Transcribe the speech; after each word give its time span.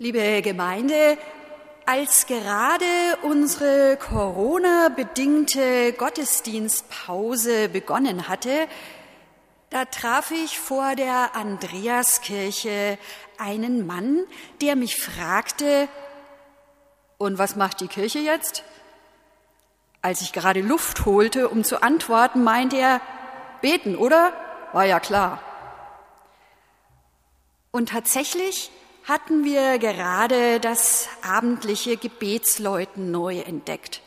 Liebe 0.00 0.42
Gemeinde, 0.42 1.18
als 1.84 2.26
gerade 2.26 2.84
unsere 3.22 3.96
Corona-bedingte 3.96 5.92
Gottesdienstpause 5.92 7.68
begonnen 7.68 8.28
hatte, 8.28 8.68
da 9.70 9.86
traf 9.86 10.30
ich 10.30 10.56
vor 10.60 10.94
der 10.94 11.34
Andreaskirche 11.34 12.96
einen 13.38 13.88
Mann, 13.88 14.24
der 14.60 14.76
mich 14.76 15.02
fragte, 15.02 15.88
und 17.16 17.38
was 17.38 17.56
macht 17.56 17.80
die 17.80 17.88
Kirche 17.88 18.20
jetzt? 18.20 18.62
Als 20.00 20.20
ich 20.20 20.32
gerade 20.32 20.60
Luft 20.60 21.06
holte, 21.06 21.48
um 21.48 21.64
zu 21.64 21.82
antworten, 21.82 22.44
meinte 22.44 22.76
er, 22.76 23.00
beten, 23.62 23.96
oder? 23.96 24.32
War 24.72 24.84
ja 24.84 25.00
klar. 25.00 25.42
Und 27.72 27.88
tatsächlich 27.88 28.70
hatten 29.08 29.42
wir 29.42 29.78
gerade 29.78 30.60
das 30.60 31.08
abendliche 31.22 31.96
Gebetsläuten 31.96 33.10
neu 33.10 33.38
entdeckt, 33.38 34.02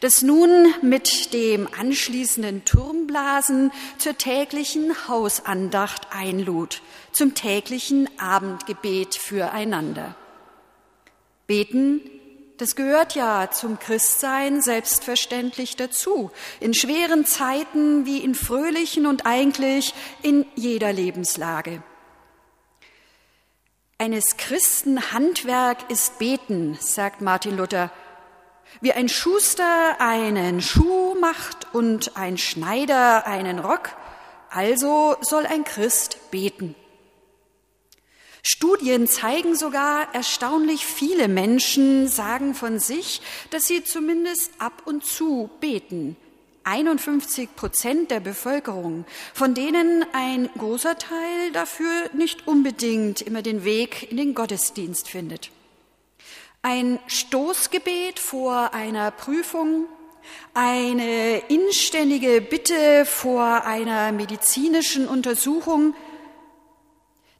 das 0.00 0.22
nun 0.22 0.72
mit 0.80 1.34
dem 1.34 1.68
anschließenden 1.78 2.64
Turmblasen 2.64 3.70
zur 3.98 4.16
täglichen 4.16 5.08
Hausandacht 5.08 6.08
einlud, 6.10 6.80
zum 7.12 7.34
täglichen 7.34 8.08
Abendgebet 8.18 9.14
füreinander. 9.14 10.16
Beten, 11.46 12.00
das 12.56 12.74
gehört 12.76 13.14
ja 13.14 13.50
zum 13.50 13.78
Christsein 13.78 14.62
selbstverständlich 14.62 15.76
dazu, 15.76 16.30
in 16.60 16.72
schweren 16.72 17.26
Zeiten 17.26 18.06
wie 18.06 18.24
in 18.24 18.34
fröhlichen 18.34 19.04
und 19.04 19.26
eigentlich 19.26 19.92
in 20.22 20.46
jeder 20.54 20.94
Lebenslage. 20.94 21.82
Eines 23.98 24.36
Christen 24.36 25.10
Handwerk 25.12 25.90
ist 25.90 26.18
Beten, 26.18 26.76
sagt 26.78 27.22
Martin 27.22 27.56
Luther. 27.56 27.90
Wie 28.82 28.92
ein 28.92 29.08
Schuster 29.08 29.98
einen 29.98 30.60
Schuh 30.60 31.14
macht 31.18 31.74
und 31.74 32.14
ein 32.14 32.36
Schneider 32.36 33.26
einen 33.26 33.58
Rock, 33.58 33.96
also 34.50 35.16
soll 35.22 35.46
ein 35.46 35.64
Christ 35.64 36.30
beten. 36.30 36.74
Studien 38.42 39.06
zeigen 39.06 39.56
sogar, 39.56 40.14
erstaunlich 40.14 40.84
viele 40.84 41.26
Menschen 41.26 42.06
sagen 42.06 42.54
von 42.54 42.78
sich, 42.78 43.22
dass 43.48 43.66
sie 43.66 43.82
zumindest 43.82 44.52
ab 44.58 44.82
und 44.84 45.06
zu 45.06 45.48
beten. 45.58 46.18
51 46.66 47.54
Prozent 47.54 48.10
der 48.10 48.18
Bevölkerung, 48.18 49.04
von 49.32 49.54
denen 49.54 50.04
ein 50.12 50.50
großer 50.58 50.98
Teil 50.98 51.52
dafür 51.52 52.10
nicht 52.12 52.48
unbedingt 52.48 53.20
immer 53.20 53.40
den 53.42 53.64
Weg 53.64 54.10
in 54.10 54.16
den 54.16 54.34
Gottesdienst 54.34 55.08
findet. 55.08 55.50
Ein 56.62 56.98
Stoßgebet 57.06 58.18
vor 58.18 58.74
einer 58.74 59.12
Prüfung, 59.12 59.86
eine 60.54 61.38
inständige 61.48 62.40
Bitte 62.40 63.04
vor 63.06 63.64
einer 63.64 64.10
medizinischen 64.10 65.06
Untersuchung, 65.06 65.94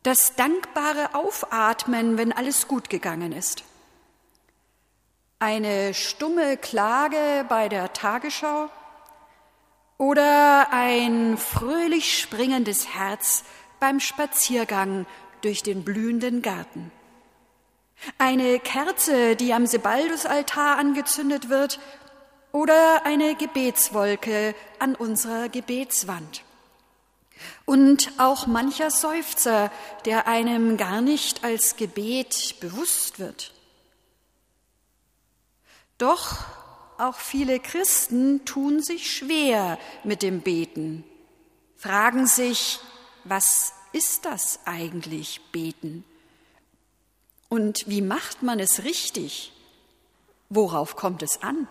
das 0.05 0.37
dankbare 0.37 1.17
Aufatmen, 1.17 2.17
wenn 2.17 2.33
alles 2.33 2.69
gut 2.69 2.91
gegangen 2.91 3.33
ist. 3.33 3.65
Eine 5.41 5.95
stumme 5.95 6.57
Klage 6.57 7.45
bei 7.49 7.69
der 7.69 7.93
Tagesschau, 7.93 8.71
oder 9.99 10.73
ein 10.73 11.37
fröhlich 11.39 12.19
springendes 12.19 12.95
Herz 12.95 13.45
beim 13.81 14.01
Spaziergang 14.01 15.07
durch 15.41 15.63
den 15.63 15.85
blühenden 15.85 16.43
Garten. 16.43 16.93
Eine 18.19 18.59
Kerze, 18.59 19.37
die 19.37 19.55
am 19.55 19.67
Sebaldusaltar 19.67 20.79
angezündet 20.79 21.49
wird, 21.49 21.81
oder 22.53 23.05
eine 23.05 23.35
Gebetswolke 23.35 24.55
an 24.79 24.95
unserer 24.95 25.51
Gebetswand. 25.51 26.43
Und 27.67 28.13
auch 28.17 28.47
mancher 28.47 28.91
Seufzer, 28.91 29.71
der 30.07 30.27
einem 30.27 30.79
gar 30.79 31.03
nicht 31.03 31.45
als 31.45 31.77
Gebet 31.77 32.57
bewusst 32.61 33.19
wird. 33.19 33.53
Doch 35.99 36.47
auch 36.99 37.17
viele 37.17 37.61
Christen 37.61 38.45
tun 38.45 38.83
sich 38.83 39.11
schwer 39.11 39.79
mit 40.05 40.23
dem 40.23 40.41
Beten, 40.41 41.05
fragen 41.77 42.27
sich, 42.27 42.81
was 43.25 43.73
ist 43.93 44.25
das 44.25 44.61
eigentlich 44.65 45.41
Beten? 45.53 46.05
Und 47.49 47.85
wie 47.87 48.03
macht 48.03 48.43
man 48.43 48.61
es 48.61 48.85
richtig? 48.85 49.53
Worauf 50.49 50.97
kommt 50.97 51.23
es 51.23 51.43
an? 51.43 51.69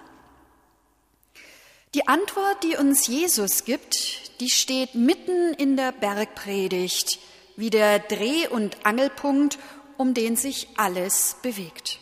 Die 1.94 2.07
Antwort, 2.07 2.63
die 2.63 2.75
uns 2.75 3.07
Jesus 3.07 3.63
gibt, 3.63 4.40
die 4.42 4.50
steht 4.50 4.96
mitten 4.96 5.53
in 5.53 5.78
der 5.78 5.94
Bergpredigt, 5.94 7.19
wie 7.56 7.69
der 7.69 8.00
Dreh- 8.00 8.50
und 8.50 8.86
Angelpunkt, 8.86 9.57
um 9.97 10.13
den 10.13 10.36
sich 10.36 10.68
alles 10.75 11.38
bewegt. 11.42 12.00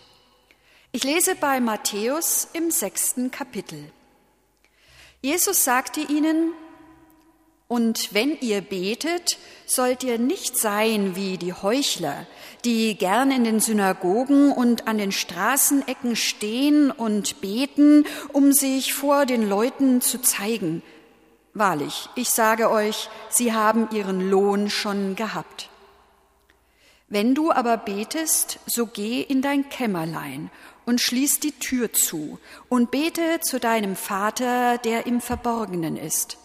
Ich 0.96 1.04
lese 1.04 1.34
bei 1.34 1.60
Matthäus 1.60 2.48
im 2.54 2.70
sechsten 2.70 3.32
Kapitel. 3.32 3.92
Jesus 5.22 5.64
sagte 5.64 6.02
ihnen, 6.02 6.54
und 7.68 8.14
wenn 8.14 8.38
ihr 8.42 8.62
betet, 8.62 9.40
sollt 9.66 10.04
ihr 10.04 10.20
nicht 10.20 10.56
sein 10.56 11.16
wie 11.16 11.40
die 11.40 11.52
Heuchler, 11.52 12.28
die 12.64 12.96
gern 12.96 13.32
in 13.32 13.44
den 13.44 13.60
Synagogen 13.60 14.52
und 14.52 14.88
an 14.88 15.00
den 15.00 15.12
Straßenecken 15.12 16.16
stehen 16.16 16.92
und 16.92 17.42
beten, 17.42 18.06
um 18.32 18.54
sich 18.54 18.94
vor 18.94 19.26
den 19.26 19.50
Leuten 19.50 20.00
zu 20.00 20.22
zeigen. 20.22 20.84
Wahrlich, 21.56 22.08
ich 22.14 22.30
sage 22.30 22.70
euch, 22.70 23.10
sie 23.30 23.52
haben 23.52 23.90
ihren 23.92 24.30
Lohn 24.30 24.70
schon 24.70 25.16
gehabt. 25.16 25.72
Wenn 27.10 27.36
du 27.36 27.52
aber 27.52 27.78
betest, 27.78 28.60
so 28.66 28.88
geh 28.88 29.22
in 29.22 29.42
dein 29.42 29.70
Kämmerlein 29.70 30.50
und 30.86 31.02
schließ 31.02 31.40
die 31.40 31.54
Tür 31.54 31.94
zu 31.94 32.40
und 32.70 32.92
bete 32.92 33.40
zu 33.42 33.60
deinem 33.60 33.96
Vater, 33.96 34.78
der 34.78 35.06
im 35.06 35.22
Verborgenen 35.22 35.98
ist. 35.98 36.38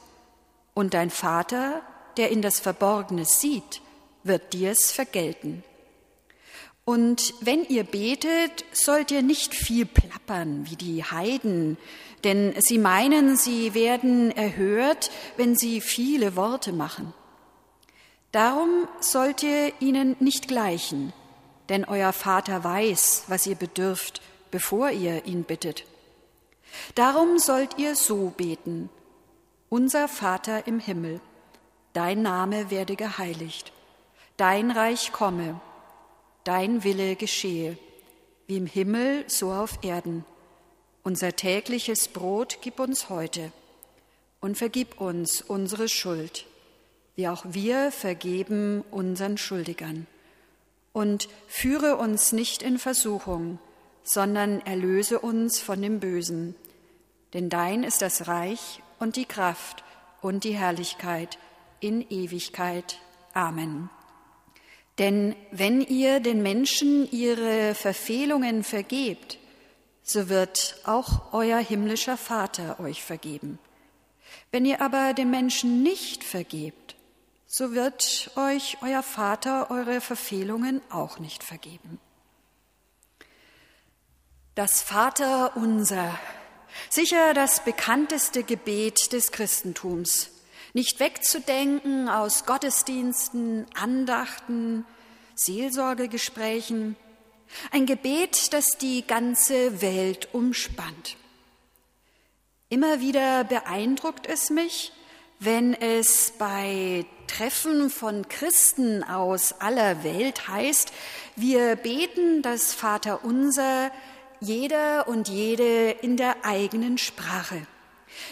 Und 0.75 0.95
dein 0.95 1.11
Vater, 1.11 1.83
der 2.17 2.31
in 2.31 2.43
das 2.43 2.61
Verborgene 2.61 3.25
sieht, 3.25 3.81
wird 4.23 4.53
dir's 4.53 4.93
vergelten. 4.93 5.65
Und 6.85 7.35
wenn 7.43 7.65
ihr 7.65 7.85
betet, 7.85 8.65
sollt 8.73 9.11
ihr 9.11 9.23
nicht 9.23 9.55
viel 9.55 9.85
plappern 9.85 10.67
wie 10.71 10.77
die 10.77 11.05
Heiden, 11.05 11.77
denn 12.25 12.55
sie 12.61 12.79
meinen, 12.79 13.37
sie 13.37 13.75
werden 13.75 14.31
erhört, 14.31 15.11
wenn 15.37 15.55
sie 15.55 15.83
viele 15.83 16.35
Worte 16.35 16.73
machen. 16.73 17.13
Darum 18.33 18.89
sollt 19.01 19.43
ihr 19.43 19.73
ihnen 19.81 20.17
nicht 20.21 20.49
gleichen, 20.49 21.13
denn 21.69 21.85
euer 21.85 22.13
Vater 22.13 22.65
weiß, 22.65 23.25
was 23.29 23.47
ihr 23.47 23.57
bedürft, 23.57 24.23
bevor 24.51 24.91
ihr 24.91 25.27
ihn 25.27 25.45
bittet. 25.45 25.85
Darum 26.95 27.39
sollt 27.39 27.79
ihr 27.79 27.95
so 27.95 28.33
beten. 28.37 28.89
Unser 29.69 30.09
Vater 30.09 30.67
im 30.67 30.81
Himmel, 30.81 31.21
dein 31.93 32.23
Name 32.23 32.71
werde 32.71 32.97
geheiligt, 32.97 33.73
dein 34.37 34.71
Reich 34.71 35.13
komme, 35.13 35.61
dein 36.45 36.85
Wille 36.85 37.17
geschehe, 37.17 37.77
wie 38.47 38.57
im 38.57 38.67
Himmel 38.67 39.25
so 39.27 39.53
auf 39.53 39.79
Erden. 39.83 40.25
Unser 41.03 41.37
tägliches 41.37 42.09
Brot 42.09 42.59
gib 42.63 42.81
uns 42.81 43.11
heute 43.11 43.53
und 44.41 44.57
vergib 44.57 45.01
uns 45.01 45.43
unsere 45.43 45.89
Schuld, 45.89 46.47
wie 47.15 47.29
auch 47.29 47.45
wir 47.47 47.93
vergeben 47.93 48.85
unseren 48.91 49.37
Schuldigern 49.37 50.07
und 50.99 51.29
führe 51.47 51.97
uns 51.97 52.33
nicht 52.33 52.61
in 52.61 52.77
Versuchung, 52.77 53.61
sondern 54.03 54.61
erlöse 54.63 55.21
uns 55.21 55.61
von 55.61 55.81
dem 55.81 56.01
Bösen. 56.01 56.57
Denn 57.35 57.49
dein 57.49 57.85
ist 57.85 58.03
das 58.03 58.27
Reich 58.27 58.83
und 58.99 59.15
die 59.15 59.25
Kraft 59.25 59.85
und 60.23 60.43
die 60.43 60.57
Herrlichkeit 60.57 61.39
in 61.79 62.05
Ewigkeit. 62.11 62.99
Amen. 63.33 63.91
Denn 64.99 65.37
wenn 65.53 65.83
ihr 65.83 66.19
den 66.19 66.43
Menschen 66.43 67.09
ihre 67.13 67.77
Verfehlungen 67.77 68.65
vergebt, 68.65 69.39
so 70.03 70.29
wird 70.29 70.81
auch 70.83 71.33
euer 71.33 71.59
himmlischer 71.59 72.17
Vater 72.17 72.81
euch 72.81 73.05
vergeben. 73.05 73.61
Wenn 74.51 74.65
ihr 74.65 74.83
aber 74.83 75.15
den 75.15 75.31
Menschen 75.31 75.85
nicht 75.85 76.25
vergebt, 76.25 76.88
so 77.51 77.73
wird 77.73 78.31
euch 78.37 78.77
euer 78.83 79.03
Vater 79.03 79.71
eure 79.71 80.03
Verfehlungen 80.03 80.83
auch 80.91 81.19
nicht 81.19 81.43
vergeben. 81.43 81.99
Das 84.55 84.83
Vater 84.83 85.57
unser, 85.57 86.19
sicher 86.91 87.33
das 87.33 87.65
bekannteste 87.65 88.43
Gebet 88.43 89.13
des 89.13 89.33
Christentums, 89.33 90.31
nicht 90.75 91.01
wegzudenken 91.01 92.11
aus 92.11 92.45
Gottesdiensten, 92.45 93.67
Andachten, 93.75 94.85
Seelsorgegesprächen, 95.35 96.97
Ein 97.71 97.87
Gebet, 97.87 98.53
das 98.53 98.73
die 98.79 99.07
ganze 99.07 99.81
Welt 99.81 100.29
umspannt. 100.35 101.17
Immer 102.69 103.01
wieder 103.01 103.45
beeindruckt 103.45 104.27
es 104.27 104.51
mich, 104.51 104.93
wenn 105.41 105.75
es 105.75 106.33
bei 106.39 107.07
Treffen 107.27 107.91
von 107.91 108.29
Christen 108.29 109.05
aus 109.05 109.55
aller 109.61 110.03
Welt 110.03 110.49
heißt, 110.49 110.93
wir 111.37 111.77
beten 111.77 112.43
das 112.43 112.75
Vaterunser 112.75 113.91
jeder 114.41 115.09
und 115.09 115.29
jede 115.29 115.91
in 115.91 116.17
der 116.17 116.45
eigenen 116.45 116.99
Sprache. 116.99 117.67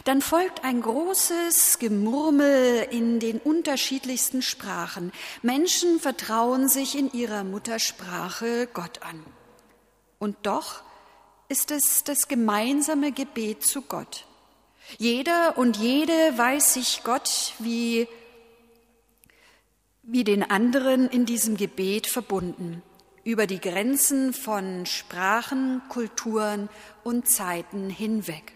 Dann 0.05 0.21
folgt 0.21 0.65
ein 0.65 0.81
großes 0.81 1.79
Gemurmel 1.79 2.87
in 2.91 3.21
den 3.21 3.39
unterschiedlichsten 3.39 4.43
Sprachen. 4.43 5.13
Menschen 5.43 6.01
vertrauen 6.01 6.69
sich 6.69 6.99
in 6.99 7.13
ihrer 7.13 7.45
Muttersprache 7.45 8.69
Gott 8.73 9.03
an. 9.03 9.23
Und 10.19 10.37
doch 10.43 10.83
ist 11.49 11.71
es 11.71 12.03
das 12.05 12.27
gemeinsame 12.29 13.13
Gebet 13.13 13.65
zu 13.65 13.83
Gott. 13.83 14.26
Jeder 14.99 15.59
und 15.59 15.77
jede 15.77 16.13
weiß 16.37 16.75
sich 16.75 17.03
Gott 17.05 17.55
wie, 17.59 18.09
wie 20.03 20.25
den 20.25 20.43
anderen 20.43 21.09
in 21.09 21.27
diesem 21.27 21.57
Gebet 21.57 22.07
verbunden, 22.07 22.83
über 23.25 23.47
die 23.47 23.61
Grenzen 23.61 24.33
von 24.33 24.87
Sprachen, 24.87 25.83
Kulturen 25.89 26.69
und 27.03 27.29
Zeiten 27.29 27.91
hinweg. 27.91 28.53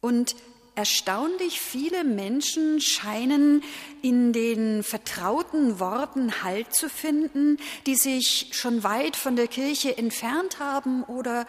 Und 0.00 0.36
erstaunlich 0.74 1.60
viele 1.60 2.04
Menschen 2.04 2.80
scheinen 2.80 3.62
in 4.02 4.32
den 4.32 4.82
vertrauten 4.82 5.80
Worten 5.80 6.42
Halt 6.42 6.72
zu 6.72 6.88
finden, 6.88 7.58
die 7.86 7.96
sich 7.96 8.48
schon 8.52 8.82
weit 8.82 9.16
von 9.16 9.36
der 9.36 9.48
Kirche 9.48 9.96
entfernt 9.98 10.58
haben 10.58 11.02
oder 11.04 11.46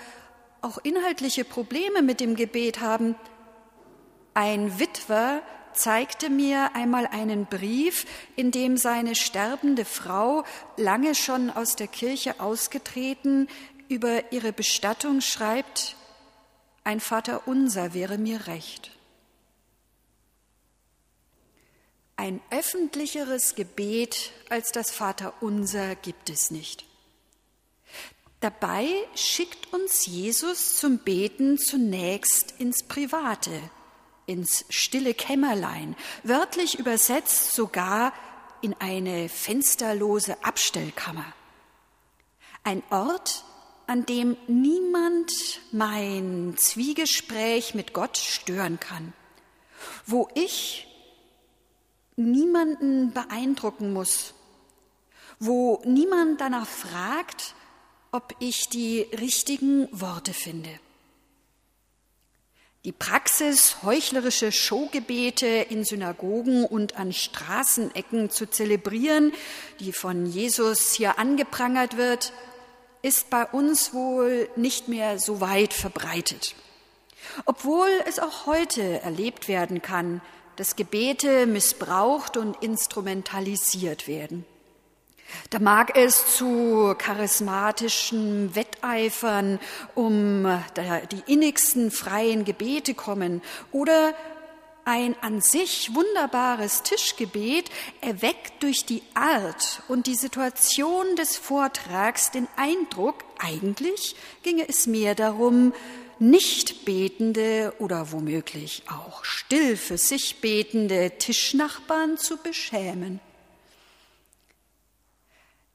auch 0.62 0.78
inhaltliche 0.80 1.44
Probleme 1.44 2.02
mit 2.02 2.20
dem 2.20 2.36
Gebet 2.36 2.80
haben. 2.80 3.16
Ein 4.34 4.80
Witwer 4.80 5.42
zeigte 5.74 6.30
mir 6.30 6.76
einmal 6.76 7.08
einen 7.08 7.46
Brief, 7.46 8.06
in 8.36 8.52
dem 8.52 8.78
seine 8.78 9.16
sterbende 9.16 9.86
Frau, 9.86 10.44
lange 10.78 11.16
schon 11.16 11.50
aus 11.50 11.76
der 11.76 11.88
Kirche 11.88 12.40
ausgetreten, 12.40 13.48
über 13.88 14.32
ihre 14.32 14.54
Bestattung 14.54 15.22
schreibt, 15.22 15.96
ein 16.84 17.00
Vater 17.00 17.48
unser 17.48 17.94
wäre 17.94 18.18
mir 18.18 18.48
recht. 18.48 18.92
Ein 22.16 22.40
öffentlicheres 22.50 23.56
Gebet 23.56 24.32
als 24.50 24.72
das 24.72 24.92
Vater 24.92 25.34
unser 25.42 25.96
gibt 25.96 26.30
es 26.30 26.52
nicht. 26.52 26.86
Dabei 28.42 28.88
schickt 29.14 29.72
uns 29.72 30.08
Jesus 30.08 30.76
zum 30.76 30.98
Beten 30.98 31.60
zunächst 31.60 32.56
ins 32.58 32.82
Private, 32.82 33.52
ins 34.26 34.66
stille 34.70 35.14
Kämmerlein, 35.14 35.96
wörtlich 36.24 36.80
übersetzt 36.80 37.54
sogar 37.54 38.14
in 38.62 38.76
eine 38.80 39.30
fensterlose 39.30 40.44
Abstellkammer. 40.44 41.26
Ein 42.64 42.82
Ort, 42.90 43.44
an 43.86 44.08
dem 44.08 44.36
niemand 44.48 45.32
mein 45.72 46.56
Zwiegespräch 46.58 47.76
mit 47.76 47.94
Gott 47.94 48.18
stören 48.18 48.80
kann, 48.80 49.14
wo 50.08 50.28
ich 50.34 50.88
niemanden 52.16 53.14
beeindrucken 53.14 53.94
muss, 53.94 54.34
wo 55.40 55.80
niemand 55.86 56.42
danach 56.42 56.68
fragt, 56.68 57.54
ob 58.12 58.36
ich 58.40 58.68
die 58.70 59.08
richtigen 59.20 59.88
Worte 59.92 60.34
finde. 60.34 60.70
Die 62.84 62.92
Praxis, 62.92 63.78
heuchlerische 63.84 64.52
Showgebete 64.52 65.46
in 65.46 65.84
Synagogen 65.84 66.66
und 66.66 66.98
an 66.98 67.14
Straßenecken 67.14 68.32
zu 68.32 68.50
zelebrieren, 68.50 69.34
die 69.80 69.94
von 69.94 70.26
Jesus 70.26 70.94
hier 70.94 71.20
angeprangert 71.20 71.96
wird, 71.96 72.34
ist 73.04 73.30
bei 73.30 73.46
uns 73.46 73.94
wohl 73.94 74.50
nicht 74.56 74.88
mehr 74.88 75.20
so 75.20 75.42
weit 75.42 75.74
verbreitet. 75.74 76.56
Obwohl 77.46 77.90
es 78.08 78.18
auch 78.18 78.48
heute 78.48 79.02
erlebt 79.02 79.48
werden 79.48 79.84
kann, 79.84 80.22
dass 80.56 80.76
Gebete 80.76 81.46
missbraucht 81.46 82.36
und 82.36 82.64
instrumentalisiert 82.64 84.08
werden. 84.08 84.44
Da 85.50 85.60
mag 85.60 85.98
es 85.98 86.36
zu 86.36 86.96
charismatischen 86.98 88.56
Wetteifern 88.56 89.60
um 89.96 90.46
die 91.12 91.32
innigsten 91.32 91.92
freien 91.92 92.46
Gebete 92.46 92.94
kommen 92.94 93.42
oder 93.72 94.14
ein 94.86 95.16
an 95.22 95.42
sich 95.42 95.94
wunderbares 95.94 96.84
Tischgebet 96.84 97.70
erweckt 98.02 98.64
durch 98.64 98.86
die 98.86 99.04
Art 99.14 99.84
und 99.88 100.08
die 100.08 100.16
Situation 100.16 101.16
des 101.16 101.38
Vortrags 101.38 102.32
den 102.32 102.48
Eindruck, 102.56 103.24
eigentlich 103.38 104.16
ginge 104.44 104.68
es 104.68 104.88
mehr 104.88 105.16
darum, 105.16 105.74
nicht 106.20 106.86
betende 106.86 107.74
oder 107.80 108.12
womöglich 108.12 108.84
auch 108.88 109.24
still 109.26 109.76
für 109.76 109.98
sich 109.98 110.40
betende 110.40 111.12
Tischnachbarn 111.18 112.18
zu 112.18 112.38
beschämen. 112.38 113.20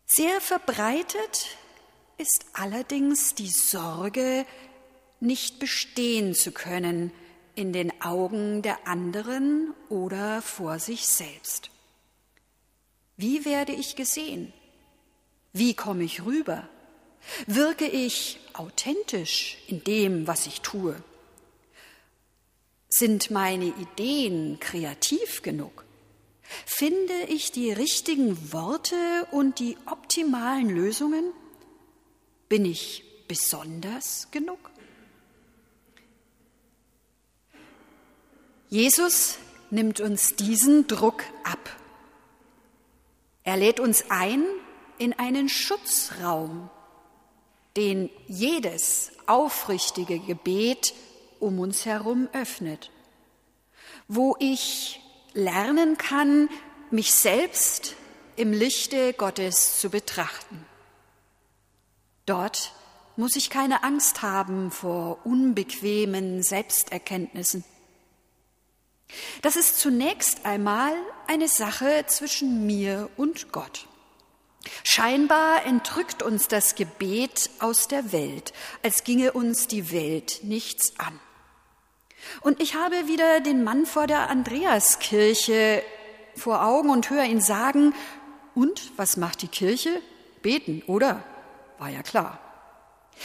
Sehr 0.07 0.41
verbreitet 0.41 1.57
ist 2.17 2.45
allerdings 2.53 3.35
die 3.35 3.49
Sorge, 3.49 4.47
nicht 5.19 5.59
bestehen 5.59 6.35
zu 6.35 6.53
können, 6.53 7.11
in 7.57 7.73
den 7.73 8.01
Augen 8.03 8.63
der 8.63 8.87
anderen 8.87 9.75
oder 9.89 10.43
vor 10.43 10.79
sich 10.79 11.07
selbst. 11.07 11.71
Wie 13.17 13.45
werde 13.45 13.73
ich 13.73 13.97
gesehen? 13.97 14.53
Wie 15.53 15.75
komme 15.75 16.05
ich 16.05 16.25
rüber? 16.25 16.69
Wirke 17.47 17.87
ich 17.87 18.39
authentisch 18.53 19.59
in 19.67 19.83
dem, 19.83 20.27
was 20.29 20.47
ich 20.47 20.61
tue? 20.61 21.03
Sind 22.89 23.33
meine 23.33 23.67
Ideen 23.67 24.61
kreativ 24.61 25.43
genug? 25.43 25.86
Finde 26.65 27.15
ich 27.29 27.53
die 27.53 27.73
richtigen 27.73 28.53
Worte 28.53 28.97
und 29.31 29.59
die 29.59 29.77
optimalen 29.87 30.71
Lösungen? 30.71 31.33
Bin 32.49 32.65
ich 32.65 33.05
besonders 33.29 34.29
genug? 34.31 34.59
Jesus 38.69 39.39
nimmt 39.71 40.01
uns 40.01 40.37
diesen 40.37 40.87
Druck 40.87 41.25
ab. 41.45 41.77
Er 43.45 43.57
lädt 43.57 43.81
uns 43.81 44.05
ein 44.09 44.45
in 44.99 45.13
einen 45.13 45.49
Schutzraum, 45.49 46.69
den 47.77 48.11
jedes 48.27 49.13
aufrichtige 49.27 50.19
Gebet 50.19 50.95
um 51.39 51.61
uns 51.61 51.85
herum 51.85 52.29
öffnet, 52.33 52.91
wo 54.09 54.37
ich 54.39 55.01
lernen 55.37 55.97
kann, 55.99 56.49
mich 56.91 57.15
selbst 57.15 57.95
im 58.35 58.53
Lichte 58.53 59.13
Gottes 59.13 59.79
zu 59.79 59.91
betrachten. 59.91 60.65
Dort 62.27 62.73
muss 63.17 63.37
ich 63.37 63.51
keine 63.51 63.85
Angst 63.85 64.23
haben 64.23 64.71
vor 64.71 65.25
unbequemen 65.25 66.43
Selbsterkenntnissen. 66.43 67.65
Das 69.43 69.57
ist 69.57 69.79
zunächst 69.79 70.45
einmal 70.45 70.93
eine 71.29 71.49
Sache 71.49 72.05
zwischen 72.09 72.67
mir 72.67 73.09
und 73.17 73.53
Gott. 73.53 73.87
Scheinbar 74.83 75.65
entrückt 75.65 76.23
uns 76.23 76.49
das 76.49 76.75
Gebet 76.75 77.51
aus 77.61 77.87
der 77.87 78.11
Welt, 78.13 78.53
als 78.83 79.05
ginge 79.05 79.33
uns 79.33 79.69
die 79.69 79.93
Welt 79.93 80.41
nichts 80.43 80.99
an. 80.99 81.21
Und 82.41 82.61
ich 82.61 82.75
habe 82.75 83.09
wieder 83.09 83.41
den 83.41 83.65
Mann 83.65 83.87
vor 83.87 84.07
der 84.07 84.29
Andreaskirche 84.31 85.83
vor 86.35 86.65
Augen 86.65 86.91
und 86.91 87.11
höre 87.11 87.25
ihn 87.25 87.41
sagen, 87.41 87.95
und 88.55 88.93
was 88.97 89.17
macht 89.17 89.43
die 89.43 89.49
Kirche? 89.49 90.01
Beten, 90.43 90.83
oder? 90.87 91.23
War 91.79 91.91
ja 91.91 92.03
klar. 92.03 92.39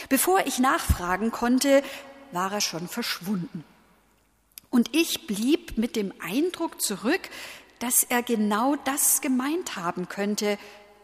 Bevor 0.10 0.46
ich 0.46 0.60
nachfragen 0.60 1.32
konnte, 1.32 1.84
war 2.32 2.52
er 2.52 2.62
schon 2.62 2.88
verschwunden. 2.88 3.64
Und 4.70 4.96
ich 4.96 5.28
blieb 5.28 5.78
mit 5.78 5.96
dem 5.96 6.14
Eindruck 6.22 6.82
zurück, 6.82 7.30
dass 7.80 8.04
er 8.04 8.24
genau 8.24 8.76
das 8.76 9.22
gemeint 9.22 9.76
haben 9.76 10.08
könnte. 10.08 10.58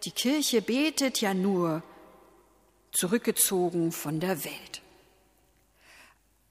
Die 0.05 0.11
Kirche 0.11 0.61
betet 0.61 1.21
ja 1.21 1.33
nur 1.33 1.83
zurückgezogen 2.91 3.91
von 3.91 4.19
der 4.19 4.45
Welt. 4.45 4.81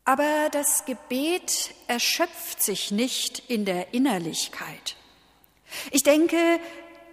Aber 0.06 0.48
das 0.52 0.84
Gebet 0.84 1.74
erschöpft 1.88 2.62
sich 2.62 2.92
nicht 2.92 3.42
in 3.48 3.64
der 3.64 3.92
Innerlichkeit. 3.92 4.94
Ich 5.90 6.04
denke, 6.04 6.36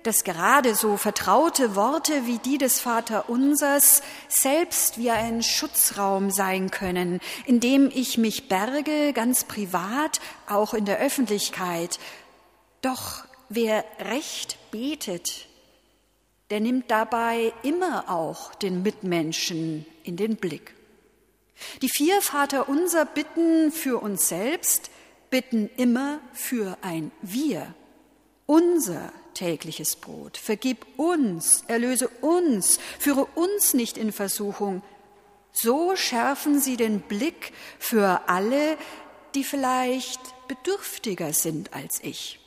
dass 0.03 0.23
gerade 0.23 0.75
so 0.75 0.97
vertraute 0.97 1.75
Worte 1.75 2.27
wie 2.27 2.37
die 2.37 2.59
des 2.59 2.79
Vaterunsers 2.79 4.03
selbst 4.27 4.99
wie 4.99 5.09
ein 5.09 5.41
Schutzraum 5.41 6.29
sein 6.29 6.69
können, 6.69 7.19
in 7.47 7.59
dem 7.59 7.89
ich 7.91 8.19
mich 8.19 8.47
berge, 8.47 9.11
ganz 9.13 9.45
privat, 9.45 10.19
auch 10.47 10.75
in 10.75 10.85
der 10.85 10.99
Öffentlichkeit. 10.99 11.97
Doch 12.81 13.23
wer 13.49 13.83
recht 13.99 14.57
betet, 14.69 15.47
der 16.51 16.59
nimmt 16.59 16.91
dabei 16.91 17.53
immer 17.63 18.09
auch 18.09 18.53
den 18.53 18.83
Mitmenschen 18.83 19.87
in 20.03 20.15
den 20.15 20.35
Blick. 20.35 20.75
Die 21.81 21.89
vier 21.89 22.21
Vaterunser 22.21 23.05
bitten 23.05 23.71
für 23.71 24.01
uns 24.01 24.27
selbst, 24.27 24.89
bitten 25.29 25.69
immer 25.77 26.19
für 26.33 26.77
ein 26.81 27.11
Wir. 27.21 27.73
Unser 28.45 29.11
tägliches 29.33 29.95
Brot. 29.95 30.37
Vergib 30.37 30.85
uns, 30.97 31.63
erlöse 31.67 32.07
uns, 32.07 32.79
führe 32.99 33.25
uns 33.25 33.73
nicht 33.73 33.97
in 33.97 34.11
Versuchung. 34.11 34.83
So 35.51 35.95
schärfen 35.95 36.59
sie 36.59 36.77
den 36.77 36.99
Blick 36.99 37.53
für 37.79 38.21
alle, 38.27 38.77
die 39.35 39.43
vielleicht 39.43 40.19
bedürftiger 40.47 41.33
sind 41.33 41.73
als 41.73 41.99
ich 42.03 42.39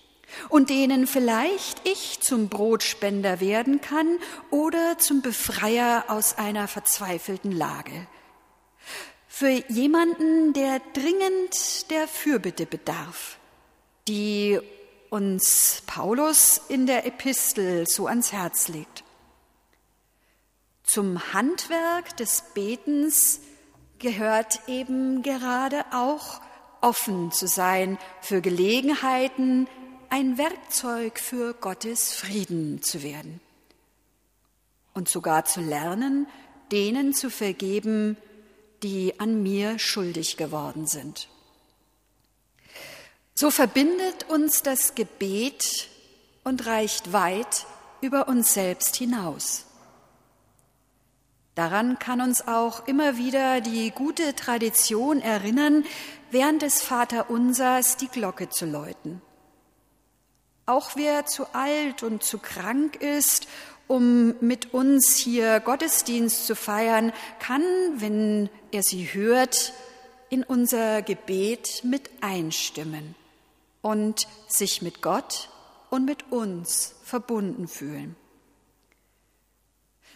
und 0.48 0.70
denen 0.70 1.06
vielleicht 1.06 1.86
ich 1.88 2.20
zum 2.20 2.48
Brotspender 2.48 3.40
werden 3.40 3.80
kann 3.80 4.18
oder 4.50 4.98
zum 4.98 5.22
Befreier 5.22 6.04
aus 6.08 6.36
einer 6.36 6.68
verzweifelten 6.68 7.52
Lage. 7.52 8.06
Für 9.38 9.50
jemanden, 9.68 10.54
der 10.54 10.80
dringend 10.94 11.90
der 11.90 12.08
Fürbitte 12.08 12.64
bedarf, 12.64 13.38
die 14.08 14.58
uns 15.10 15.82
Paulus 15.86 16.58
in 16.70 16.86
der 16.86 17.04
Epistel 17.04 17.84
so 17.86 18.06
ans 18.06 18.32
Herz 18.32 18.68
legt. 18.68 19.04
Zum 20.84 21.34
Handwerk 21.34 22.16
des 22.16 22.44
Betens 22.54 23.42
gehört 23.98 24.58
eben 24.68 25.22
gerade 25.22 25.84
auch 25.92 26.40
offen 26.80 27.30
zu 27.30 27.46
sein 27.46 27.98
für 28.22 28.40
Gelegenheiten, 28.40 29.68
ein 30.08 30.38
Werkzeug 30.38 31.20
für 31.20 31.52
Gottes 31.52 32.14
Frieden 32.14 32.80
zu 32.80 33.02
werden 33.02 33.42
und 34.94 35.10
sogar 35.10 35.44
zu 35.44 35.60
lernen, 35.60 36.26
denen 36.72 37.12
zu 37.12 37.28
vergeben, 37.28 38.16
die 38.82 39.18
an 39.18 39.42
mir 39.42 39.78
schuldig 39.78 40.36
geworden 40.36 40.86
sind. 40.86 41.28
So 43.34 43.50
verbindet 43.50 44.28
uns 44.28 44.62
das 44.62 44.94
Gebet 44.94 45.88
und 46.44 46.66
reicht 46.66 47.12
weit 47.12 47.66
über 48.00 48.28
uns 48.28 48.54
selbst 48.54 48.96
hinaus. 48.96 49.66
Daran 51.54 51.98
kann 51.98 52.20
uns 52.20 52.46
auch 52.46 52.86
immer 52.86 53.16
wieder 53.16 53.60
die 53.60 53.90
gute 53.90 54.34
Tradition 54.34 55.20
erinnern, 55.20 55.84
während 56.30 56.62
des 56.62 56.82
Vaterunsers 56.82 57.96
die 57.96 58.08
Glocke 58.08 58.50
zu 58.50 58.66
läuten. 58.66 59.22
Auch 60.66 60.96
wer 60.96 61.26
zu 61.26 61.46
alt 61.54 62.02
und 62.02 62.22
zu 62.22 62.38
krank 62.38 62.96
ist, 62.96 63.48
um 63.88 64.34
mit 64.40 64.74
uns 64.74 65.16
hier 65.16 65.60
Gottesdienst 65.60 66.46
zu 66.46 66.56
feiern, 66.56 67.12
kann, 67.38 67.62
wenn 67.96 68.50
er 68.72 68.82
sie 68.82 69.12
hört, 69.12 69.72
in 70.28 70.42
unser 70.42 71.02
Gebet 71.02 71.82
mit 71.84 72.10
einstimmen 72.20 73.14
und 73.82 74.26
sich 74.48 74.82
mit 74.82 75.02
Gott 75.02 75.48
und 75.90 76.04
mit 76.04 76.32
uns 76.32 76.94
verbunden 77.04 77.68
fühlen. 77.68 78.16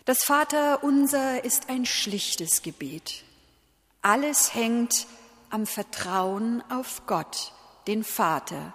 Das 0.04 0.24
Vaterunser 0.24 1.44
ist 1.44 1.68
ein 1.68 1.86
schlichtes 1.86 2.62
Gebet. 2.62 3.22
Alles 4.02 4.54
hängt 4.54 5.06
am 5.50 5.66
Vertrauen 5.66 6.64
auf 6.70 7.02
Gott, 7.06 7.52
den 7.86 8.02
Vater, 8.02 8.74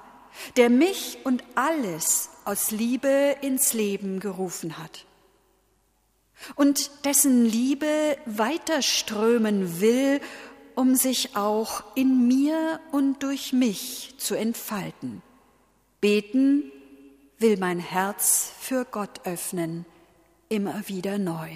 der 0.57 0.69
mich 0.69 1.19
und 1.23 1.43
alles 1.55 2.29
aus 2.45 2.71
Liebe 2.71 3.37
ins 3.41 3.73
Leben 3.73 4.19
gerufen 4.19 4.77
hat 4.77 5.05
und 6.55 7.05
dessen 7.05 7.45
Liebe 7.45 8.17
weiterströmen 8.25 9.79
will 9.81 10.21
um 10.75 10.95
sich 10.95 11.35
auch 11.35 11.83
in 11.95 12.27
mir 12.27 12.79
und 12.91 13.23
durch 13.23 13.53
mich 13.53 14.13
zu 14.17 14.35
entfalten. 14.35 15.21
Beten 16.01 16.71
will 17.39 17.57
mein 17.57 17.79
Herz 17.79 18.51
für 18.59 18.85
Gott 18.85 19.21
öffnen, 19.25 19.85
immer 20.49 20.87
wieder 20.87 21.17
neu. 21.17 21.49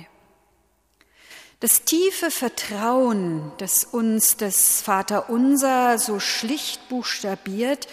Das 1.60 1.84
tiefe 1.84 2.32
Vertrauen, 2.32 3.52
das 3.58 3.84
uns 3.84 4.38
das 4.38 4.82
Vaterunser 4.82 6.00
so 6.00 6.22
schlicht 6.22 6.88
buchstabiert, 6.88 7.90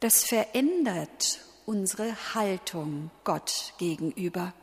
das 0.00 0.24
verändert 0.24 1.40
unsere 1.66 2.34
Haltung 2.34 3.10
Gott 3.24 3.74
gegenüber. 3.78 4.54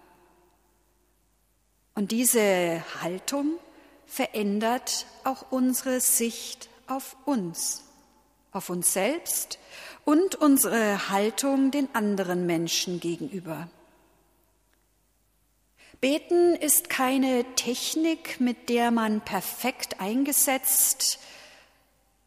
Und 1.96 2.12
diese 2.12 2.84
Haltung 3.02 3.54
verändert 4.06 5.06
auch 5.24 5.52
unsere 5.52 6.00
Sicht 6.00 6.70
auf 6.88 7.16
uns, 7.26 7.84
auf 8.52 8.70
uns 8.70 8.94
selbst 8.94 9.60
und 10.06 10.36
unsere 10.36 11.10
Haltung 11.10 11.72
den 11.72 11.90
anderen 11.94 12.46
Menschen 12.46 13.00
gegenüber. 13.00 13.70
Beten 16.00 16.56
ist 16.56 16.90
keine 16.90 17.44
Technik, 17.56 18.40
mit 18.40 18.70
der 18.70 18.92
man 18.92 19.22
perfekt 19.22 20.00
eingesetzt 20.00 21.20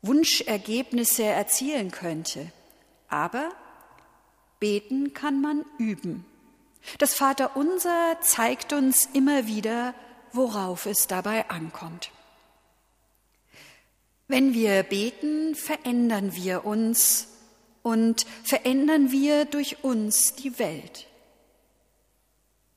Wunschergebnisse 0.02 1.25
erzielen 1.25 1.90
könnte. 1.90 2.50
Aber 3.11 3.50
beten 4.61 5.12
kann 5.12 5.40
man 5.40 5.64
üben. 5.79 6.25
Das 6.99 7.14
Vaterunser 7.14 8.17
zeigt 8.23 8.73
uns 8.73 9.07
immer 9.12 9.47
wieder, 9.47 9.95
worauf 10.33 10.87
es 10.87 11.07
dabei 11.07 11.50
ankommt. 11.50 12.11
Wenn 14.29 14.55
wir 14.55 14.85
beten, 14.85 15.55
verändern 15.57 16.35
wir 16.35 16.64
uns 16.64 17.26
und 17.83 18.26
verändern 18.45 19.11
wir 19.11 19.45
durch 19.45 19.83
uns 19.83 20.35
die 20.35 20.59
Welt. 20.59 21.07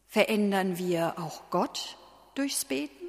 Verändern 0.07 0.77
wir 0.77 1.19
auch 1.19 1.49
Gott 1.49 1.97
durchs 2.35 2.65
Beten? 2.65 3.05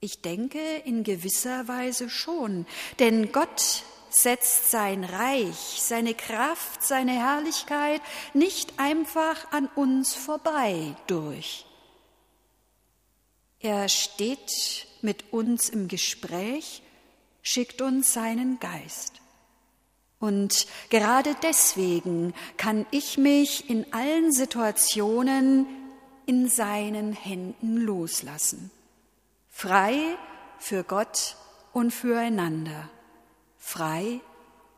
Ich 0.00 0.22
denke 0.22 0.60
in 0.84 1.02
gewisser 1.02 1.66
Weise 1.66 2.08
schon, 2.08 2.66
denn 2.98 3.32
Gott 3.32 3.82
setzt 4.10 4.70
sein 4.70 5.04
Reich, 5.04 5.78
seine 5.80 6.14
Kraft, 6.14 6.82
seine 6.82 7.12
Herrlichkeit 7.12 8.00
nicht 8.34 8.78
einfach 8.78 9.52
an 9.52 9.68
uns 9.74 10.14
vorbei 10.14 10.94
durch. 11.06 11.66
Er 13.60 13.88
steht 13.88 14.86
mit 15.02 15.32
uns 15.32 15.68
im 15.68 15.88
Gespräch, 15.88 16.82
schickt 17.42 17.82
uns 17.82 18.12
seinen 18.12 18.60
Geist. 18.60 19.14
Und 20.20 20.66
gerade 20.90 21.36
deswegen 21.42 22.34
kann 22.56 22.86
ich 22.90 23.18
mich 23.18 23.70
in 23.70 23.92
allen 23.92 24.32
Situationen 24.32 25.66
in 26.26 26.48
seinen 26.48 27.12
Händen 27.12 27.76
loslassen. 27.78 28.70
Frei 29.48 30.16
für 30.58 30.84
Gott 30.84 31.36
und 31.72 31.92
füreinander. 31.92 32.90
Frei 33.58 34.20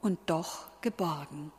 und 0.00 0.18
doch 0.26 0.68
geborgen. 0.80 1.52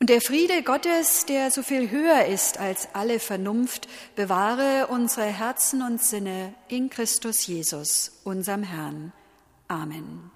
Und 0.00 0.10
der 0.10 0.20
Friede 0.20 0.62
Gottes, 0.62 1.24
der 1.24 1.50
so 1.50 1.62
viel 1.62 1.90
höher 1.90 2.26
ist 2.26 2.58
als 2.58 2.88
alle 2.94 3.20
Vernunft, 3.20 3.88
bewahre 4.16 4.88
unsere 4.88 5.26
Herzen 5.26 5.82
und 5.82 6.02
Sinne 6.02 6.54
in 6.68 6.90
Christus 6.90 7.46
Jesus, 7.46 8.20
unserem 8.24 8.64
Herrn. 8.64 9.12
Amen. 9.68 10.33